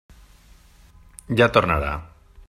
[1.41, 1.95] Ja tornarà.